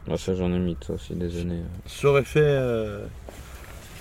Ah, 0.09 0.15
ça 0.17 0.33
j'en 0.33 0.51
ai 0.53 0.57
mis 0.59 0.77
ça 0.81 0.93
aussi 0.93 1.13
des 1.15 1.41
années. 1.41 1.59
euh. 1.61 1.79
Ça 1.85 2.07
aurait 2.09 2.23
fait. 2.23 2.39
Euh, 2.41 3.05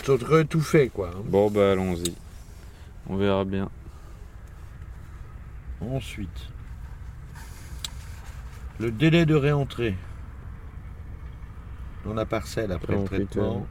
ça 0.05 0.13
aurait 0.13 0.45
tout 0.45 0.61
fait, 0.61 0.89
quoi. 0.89 1.11
hein. 1.13 1.21
Bon 1.25 1.51
bah 1.51 1.73
allons-y. 1.73 2.15
On 3.09 3.17
verra 3.17 3.45
bien. 3.45 3.69
Ensuite, 5.81 6.49
le 8.79 8.91
délai 8.91 9.27
de 9.27 9.35
réentrée 9.35 9.95
dans 12.05 12.15
la 12.15 12.25
parcelle 12.25 12.73
après 12.73 12.93
le 12.95 12.99
48 13.01 13.27
traitement, 13.27 13.57
heures. 13.57 13.67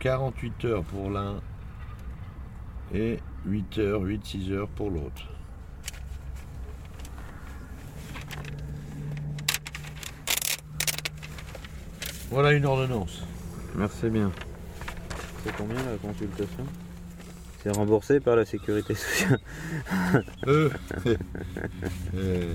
48 0.00 0.64
heures 0.64 0.84
pour 0.84 1.10
l'un 1.10 1.40
et 2.94 3.18
8 3.44 3.78
heures, 3.78 4.02
8-6 4.02 4.50
heures 4.52 4.68
pour 4.68 4.90
l'autre. 4.90 5.28
Voilà 12.30 12.52
une 12.52 12.64
ordonnance. 12.64 13.22
Merci 13.74 14.08
bien. 14.08 14.32
C'est 15.44 15.54
combien 15.56 15.76
la 15.76 15.96
consultation? 15.98 16.64
C'est 17.62 17.76
remboursé 17.76 18.20
par 18.20 18.36
la 18.36 18.46
sécurité 18.46 18.94
sociale. 18.94 19.40
Euh, 20.46 20.70
euh, 22.14 22.54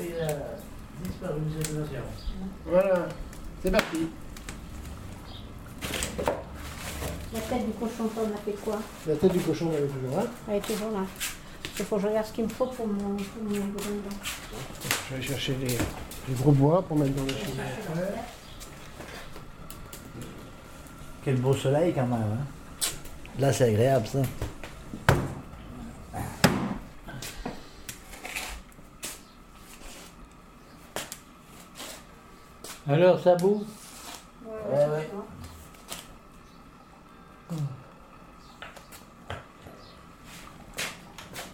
il 0.00 0.20
a 0.20 0.28
disparu, 1.04 1.40
voilà, 2.66 3.06
c'est 3.62 3.70
parti. 3.70 4.08
La 7.34 7.40
tête 7.40 7.66
du 7.66 7.72
cochon, 7.72 8.10
ça, 8.14 8.20
on 8.22 8.34
a 8.34 8.38
fait 8.38 8.56
quoi 8.64 8.78
La 9.06 9.14
tête 9.16 9.32
du 9.32 9.40
cochon, 9.40 9.70
elle 9.76 9.84
est 9.84 9.88
toujours 9.88 10.16
là. 10.16 10.24
Elle 10.48 10.56
est 10.56 10.60
toujours 10.60 10.90
là. 10.92 11.04
Il 11.78 11.84
faut 11.84 11.96
que 11.96 12.02
je 12.02 12.06
regarde 12.06 12.26
ce 12.26 12.32
qu'il 12.32 12.44
me 12.44 12.48
faut 12.48 12.66
pour 12.66 12.86
mon, 12.86 13.16
pour 13.16 13.42
mon. 13.42 13.54
Je 15.10 15.16
vais 15.16 15.22
chercher 15.22 15.56
les, 15.60 15.68
les 16.28 16.34
gros 16.34 16.52
bois 16.52 16.82
pour 16.82 16.96
mettre 16.96 17.14
dans 17.14 17.24
le 17.24 17.28
chemin. 17.28 17.62
Quel 21.24 21.36
beau 21.36 21.52
soleil 21.52 21.92
quand 21.92 22.06
même. 22.06 22.22
Hein? 22.22 22.46
Là, 23.38 23.52
c'est 23.52 23.64
agréable 23.64 24.06
ça. 24.06 24.22
Alors, 32.88 33.18
ça 33.20 33.34
boue 33.36 33.64
Ouais, 34.44 34.76
ouais. 34.86 35.08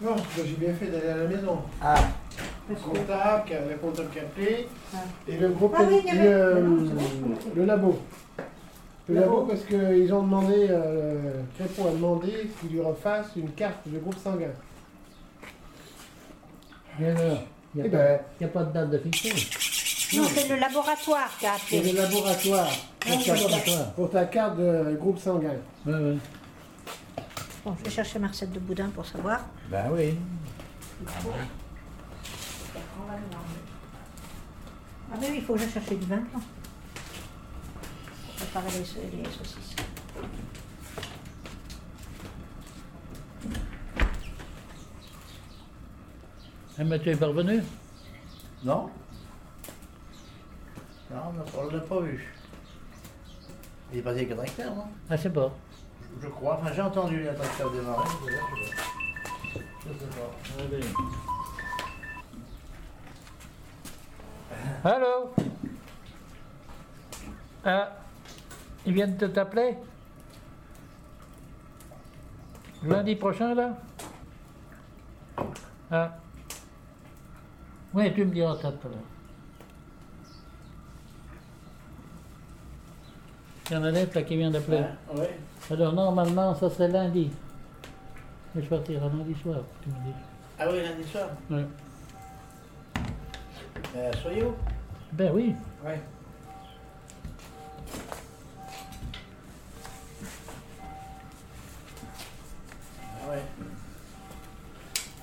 Non, 0.02 0.16
j'ai 0.36 0.54
bien 0.54 0.74
fait 0.74 0.86
d'aller 0.86 1.08
à 1.08 1.16
la 1.18 1.24
maison. 1.24 1.58
Ah, 1.80 1.94
Le 2.68 2.74
comptable, 2.76 3.44
qui 3.46 3.54
a- 3.54 3.60
le 3.60 3.74
comptable 3.76 4.08
qui 4.10 4.18
a 4.18 4.22
appelé, 4.22 4.66
Ah. 4.94 4.98
et 5.28 5.36
le 5.36 5.48
groupe, 5.50 5.74
Ah 5.78 5.82
oui, 5.86 6.00
avait- 6.10 6.24
le, 6.24 6.54
labo. 6.54 6.78
Le 7.56 7.64
Labo. 7.64 7.98
labo 9.08 9.42
parce 9.46 9.64
qu'ils 9.64 10.14
ont 10.14 10.22
demandé, 10.22 10.66
euh, 10.70 11.42
Crépon 11.56 11.88
a 11.88 11.92
demandé 11.92 12.50
qu'il 12.60 12.70
lui 12.70 12.80
refasse 12.80 13.26
une 13.36 13.50
carte 13.52 13.86
de 13.86 13.98
groupe 13.98 14.16
sanguin. 14.18 14.46
Et 17.00 17.06
alors? 17.06 17.42
Il 17.74 17.82
n'y 17.82 17.88
Eh 17.88 17.94
a, 17.94 17.98
ben. 17.98 18.20
pas- 18.38 18.44
a 18.44 18.48
pas 18.48 18.64
de 18.64 18.72
date 18.72 18.90
de. 18.90 18.98
Non, 20.14 20.28
c'est 20.34 20.48
le 20.48 20.56
laboratoire 20.56 21.30
qui 21.38 21.46
a 21.46 21.54
C'est 21.68 21.78
appelé. 21.78 21.92
le 21.92 21.98
laboratoire 21.98 22.68
C'est 23.02 23.10
pour 23.16 23.24
ta, 23.24 23.34
laboratoire. 23.34 23.92
pour 23.92 24.10
ta 24.10 24.24
carte 24.26 24.56
de 24.58 24.96
groupe 25.00 25.18
sanguin. 25.18 25.54
Ouais, 25.86 25.92
ouais. 25.94 26.16
Bon, 27.64 27.76
je 27.78 27.84
vais 27.84 27.90
chercher 27.90 28.18
ma 28.18 28.28
recette 28.28 28.52
de 28.52 28.58
boudin 28.58 28.88
pour 28.90 29.06
savoir. 29.06 29.40
ben 29.70 29.84
oui. 29.92 30.14
Ah 35.12 35.16
mais 35.20 35.28
oui, 35.30 35.34
il 35.38 35.42
faut 35.44 35.54
que 35.54 35.60
je 35.60 35.68
cherche 35.68 35.88
du 35.88 36.06
vin 36.06 36.16
blanc. 36.16 36.40
Pour 38.26 38.34
préparer 38.34 38.66
les, 38.72 39.18
les 39.18 39.24
saucisses. 39.30 39.76
Ah, 46.78 46.84
Mathieu 46.84 47.12
est 47.12 47.16
parvenu 47.16 47.62
Non 48.64 48.88
Non, 51.12 51.20
on 51.58 51.66
ne 51.66 51.70
l'a 51.72 51.80
pas 51.80 52.00
vu. 52.00 52.34
Il 53.92 53.98
est 53.98 54.02
passé 54.02 54.18
avec 54.18 54.30
le 54.30 54.36
tracteur, 54.36 54.74
non 54.74 54.86
Ah, 55.10 55.16
c'est 55.16 55.32
pas. 55.32 55.50
Je 56.20 56.28
crois. 56.28 56.58
Enfin, 56.60 56.72
j'ai 56.72 56.82
entendu 56.82 57.22
le 57.22 57.34
tracteur 57.34 57.70
démarrer. 57.70 58.08
je 58.08 58.32
sais 58.32 58.38
pas. 58.38 59.62
Je 59.86 59.92
sais 59.92 60.06
pas. 60.10 60.64
Allez. 60.64 60.84
Allô 64.84 65.34
Ah, 67.64 67.92
ils 68.86 68.92
viennent 68.94 69.16
de 69.16 69.26
t'appeler 69.26 69.76
Lundi 72.84 73.14
prochain, 73.16 73.54
là 73.54 73.76
Ah. 75.90 76.16
Oui, 77.94 78.12
tu 78.14 78.24
me 78.24 78.32
diras 78.32 78.56
ça 78.56 78.72
tout 78.72 78.88
à 78.88 78.90
l'heure. 78.90 79.11
Il 83.70 83.74
y 83.74 83.76
en 83.76 83.84
a 83.84 83.92
d'autres 83.92 84.14
là 84.14 84.22
qui 84.22 84.36
vient 84.36 84.50
d'appeler. 84.50 84.82
Ouais. 85.14 85.38
Alors 85.70 85.92
normalement, 85.92 86.54
ça 86.54 86.68
c'est 86.68 86.88
lundi. 86.88 87.30
Mais 88.54 88.62
je 88.62 88.68
partirai 88.68 89.00
lundi 89.00 89.34
soir, 89.40 89.60
tu 89.82 89.88
me 89.88 89.94
dis. 89.94 90.14
Ah 90.58 90.66
oui, 90.70 90.82
lundi 90.82 91.08
soir. 91.08 91.28
Ouais. 91.50 91.64
Euh, 93.96 94.12
soyez 94.22 94.44
où 94.44 94.54
Ben 95.12 95.30
oui. 95.32 95.54
Ouais. 95.84 96.00
Ah 103.24 103.30
ouais. 103.30 103.42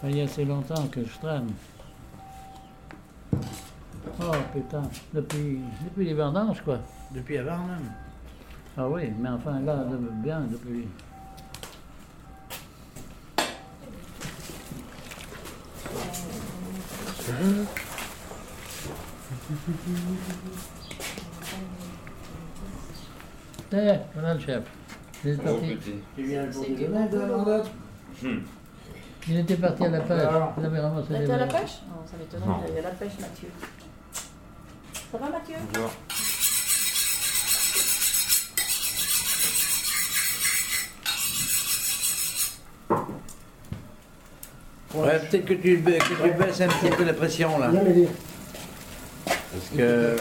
Il 0.06 0.18
y 0.18 0.22
a 0.22 0.24
assez 0.24 0.46
longtemps 0.46 0.88
que 0.88 1.04
je 1.04 1.18
traîne. 1.20 1.52
Oh 4.22 4.32
putain, 4.54 4.84
depuis, 5.14 5.60
depuis 5.84 6.06
les 6.06 6.14
vendanges 6.14 6.62
quoi. 6.62 6.80
Depuis 7.12 7.38
avant 7.38 7.60
même. 7.60 7.92
Ah 8.82 8.88
oui, 8.88 9.12
mais 9.20 9.28
enfin 9.28 9.60
là, 9.60 9.84
bien 10.24 10.40
depuis. 10.50 10.88
Eh, 23.74 24.00
voilà 24.14 24.34
le 24.34 24.40
chef. 24.40 24.64
Il 25.24 25.32
est 25.32 25.38
Oh, 25.42 25.44
parti. 25.44 25.78
Tu 26.16 26.24
viens 26.24 26.46
demain 26.46 27.64
Hmm. 28.22 28.40
il 29.30 29.40
était 29.40 29.56
parti 29.56 29.86
à 29.86 29.90
la 29.90 30.00
pêche. 30.02 30.22
Il 30.58 30.66
avait 30.66 30.80
ramassé 30.80 31.08
des 31.20 31.26
T'es 31.26 31.32
à 31.32 31.38
la 31.38 31.48
pêche? 31.48 31.82
Non, 31.88 32.06
ça 32.06 32.18
m'étonne, 32.18 32.42
il 32.68 32.76
y 32.76 32.80
a 32.80 32.82
la 32.82 32.90
pêche, 32.90 33.20
Mathieu. 33.20 33.50
Ça 35.12 35.18
va, 35.18 35.30
Mathieu? 35.30 35.56
Bonjour. 35.74 35.92
Ouais, 44.96 45.20
peut-être 45.30 45.46
que 45.46 45.54
tu, 45.54 45.78
ba- 45.78 45.92
que 45.92 45.98
tu 46.24 46.32
baisses 46.44 46.62
un 46.62 46.68
petit 46.68 46.90
peu 46.96 47.04
la 47.04 47.14
pression 47.14 47.60
là. 47.60 47.70
Parce 49.26 49.70
que. 49.78 50.16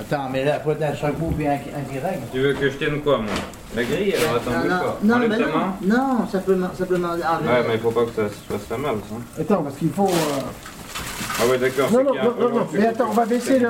Attends, 0.00 0.28
mais 0.32 0.44
là, 0.44 0.58
faut 0.60 0.72
être 0.72 0.82
un 0.82 0.94
chaque 0.94 1.14
bout 1.16 1.30
puis 1.32 1.46
un, 1.46 1.52
un 1.52 1.56
qui 1.90 1.98
règle. 1.98 2.22
Tu 2.32 2.40
veux 2.40 2.52
que 2.54 2.68
je 2.70 2.76
tienne 2.76 3.00
quoi, 3.00 3.18
moi? 3.18 3.30
La 3.76 3.84
grille 3.84 4.14
Alors 4.14 4.36
attends, 4.36 4.60
bouge 4.60 4.68
pas. 4.68 4.98
non, 5.02 5.18
mais 5.18 5.28
non, 5.28 5.38
main. 5.38 5.74
non, 5.82 6.26
simplement, 6.30 6.68
simplement 6.76 7.08
enlever. 7.10 7.24
Ouais, 7.24 7.64
mais 7.68 7.74
il 7.74 7.80
faut 7.80 7.90
pas 7.90 8.04
que 8.04 8.10
ça 8.10 8.28
se 8.28 8.52
fasse 8.52 8.66
ça 8.68 8.76
mal, 8.76 8.94
ça. 9.08 9.40
Attends, 9.42 9.62
parce 9.62 9.76
qu'il 9.76 9.90
faut. 9.90 10.08
euh, 10.08 11.40
Ah 11.40 11.46
ouais, 11.46 11.58
d'accord. 11.58 11.90
Non, 11.92 11.98
c'est 11.98 12.04
non, 12.04 12.10
qu'il 12.12 12.16
y 12.16 12.18
a 12.18 12.22
un 12.22 12.26
non, 12.26 12.48
non, 12.50 12.58
non. 12.60 12.66
Mais 12.72 12.86
attends, 12.86 13.08
on 13.10 13.14
va 13.14 13.24
baisser 13.26 13.58
le, 13.58 13.68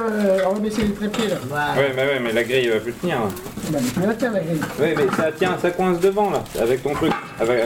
on 0.49 0.55
va 0.55 0.61
baisser 0.61 0.83
les 0.83 0.93
trépieds 0.95 1.29
là. 1.29 1.37
Ouais, 1.77 1.93
mais 1.95 2.03
ouais, 2.03 2.21
mais 2.21 2.33
la 2.33 2.43
grille 2.45 2.69
va 2.71 2.81
plus 2.81 2.93
tenir. 2.95 3.21
là. 3.21 3.27
Bah, 3.71 3.79
mais 3.81 3.91
tu 4.03 4.09
la 4.09 4.15
tiens 4.15 4.33
la 4.33 4.41
grille. 4.41 4.61
Ouais, 4.81 4.95
mais 4.97 5.17
ça 5.17 5.31
tient, 5.33 5.57
ça 5.61 5.71
coince 5.71 6.01
devant 6.01 6.31
là, 6.31 6.43
avec 6.61 6.83
ton 6.83 6.95
truc. 6.95 7.13
Avec, 7.41 7.63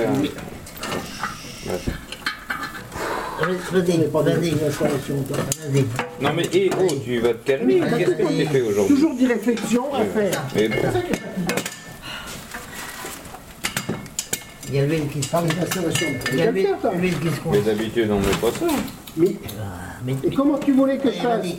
Non 6.21 6.33
mais 6.35 6.45
hé, 6.53 6.71
oh, 6.79 6.87
tu 7.05 7.19
vas 7.19 7.35
te 7.35 7.47
calmer. 7.47 7.81
Oui, 7.83 7.89
Qu'est-ce 7.99 8.11
que 8.13 8.23
vas-y. 8.23 8.37
tu 8.39 8.47
fais 8.47 8.61
aujourd'hui 8.63 8.95
Toujours 8.95 9.15
des 9.17 9.27
réflexions 9.27 9.95
à 9.95 10.05
faire. 10.05 10.43
Mais- 10.55 10.71
Il 14.69 14.75
y 14.75 14.79
a 14.81 14.87
l'huile 14.87 15.09
qui 15.09 15.23
se 15.23 15.29
Par 15.31 15.43
les 15.43 15.51
installations. 15.61 16.07
Il 16.33 16.39
y 16.39 16.43
a 16.43 16.51
l'huile 16.51 16.75
qui 17.21 17.29
se 17.29 17.33
Mais 17.35 17.41
coince. 17.43 17.65
d'habitude, 17.65 18.11
on 18.11 18.19
met 18.21 18.27
pas 18.41 18.51
ça. 18.59 18.67
Mais, 19.17 19.37
Mais, 20.05 20.17
et 20.25 20.35
comment 20.35 20.59
tu 20.59 20.73
voulais 20.73 20.99
que 20.99 21.11
je 21.11 21.17
fasse 21.19 21.41
vas-y. 21.41 21.59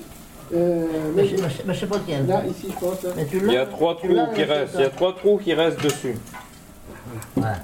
euh, 0.55 0.85
Mais 1.15 1.21
mais- 1.23 1.27
je 1.29 1.35
mais 1.65 1.73
sais 1.73 1.85
pas. 1.87 1.97
Là, 2.27 2.43
ici, 2.49 2.67
je 2.69 2.79
pense. 2.79 3.05
hein. 3.05 3.13
Mais 3.15 3.25
tu 3.25 3.37
Il 3.37 3.51
y 3.51 3.57
a 3.57 3.65
trois 3.65 3.95
trous 3.95 4.07
qui 4.35 4.45
là, 4.45 4.55
restent. 4.55 4.73
Il 4.75 4.81
y 4.81 4.83
a 4.85 4.89
trois 4.89 5.15
trous 5.15 5.37
qui 5.37 5.53
restent 5.53 5.81
dessus. 5.81 6.15
Voilà. 7.35 7.57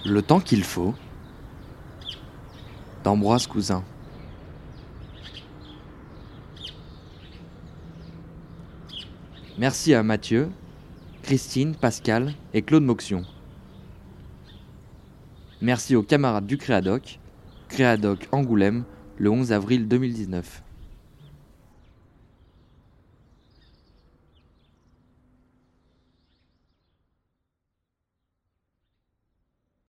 Le 0.06 0.22
temps 0.22 0.40
qu'il 0.40 0.64
faut. 0.64 0.94
D'Ambroise 3.04 3.48
Cousin. 3.48 3.84
Merci 9.58 9.96
à 9.96 10.04
Mathieu, 10.04 10.52
Christine, 11.24 11.76
Pascal 11.76 12.34
et 12.54 12.62
Claude 12.62 12.84
Moxion. 12.84 13.24
Merci 15.62 15.96
aux 15.96 16.04
camarades 16.04 16.46
du 16.46 16.58
Créadoc, 16.58 17.20
Créadoc 17.68 18.28
Angoulême, 18.32 18.84
le 19.18 19.32
11 19.32 19.54
avril 19.54 19.88
2019. 19.88 20.65